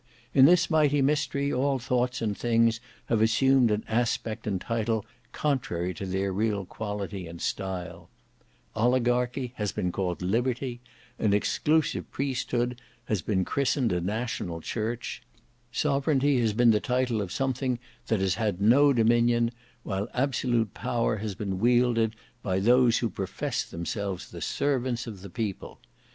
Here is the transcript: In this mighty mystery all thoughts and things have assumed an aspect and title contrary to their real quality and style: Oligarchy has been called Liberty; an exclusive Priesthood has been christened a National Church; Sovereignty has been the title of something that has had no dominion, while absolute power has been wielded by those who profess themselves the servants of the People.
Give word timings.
In 0.33 0.45
this 0.45 0.67
mighty 0.71 0.99
mystery 1.03 1.53
all 1.53 1.77
thoughts 1.77 2.23
and 2.23 2.35
things 2.35 2.79
have 3.05 3.21
assumed 3.21 3.69
an 3.69 3.83
aspect 3.87 4.47
and 4.47 4.59
title 4.59 5.05
contrary 5.31 5.93
to 5.93 6.07
their 6.07 6.33
real 6.33 6.65
quality 6.65 7.27
and 7.27 7.39
style: 7.39 8.09
Oligarchy 8.75 9.53
has 9.57 9.71
been 9.71 9.91
called 9.91 10.23
Liberty; 10.23 10.79
an 11.19 11.35
exclusive 11.35 12.09
Priesthood 12.11 12.81
has 13.05 13.21
been 13.21 13.45
christened 13.45 13.91
a 13.91 14.01
National 14.01 14.59
Church; 14.59 15.21
Sovereignty 15.71 16.39
has 16.41 16.53
been 16.53 16.71
the 16.71 16.79
title 16.79 17.21
of 17.21 17.31
something 17.31 17.77
that 18.07 18.19
has 18.21 18.33
had 18.33 18.59
no 18.59 18.93
dominion, 18.93 19.51
while 19.83 20.07
absolute 20.15 20.73
power 20.73 21.17
has 21.17 21.35
been 21.35 21.59
wielded 21.59 22.15
by 22.41 22.57
those 22.59 22.97
who 22.97 23.07
profess 23.11 23.63
themselves 23.65 24.31
the 24.31 24.41
servants 24.41 25.05
of 25.05 25.21
the 25.21 25.29
People. 25.29 25.77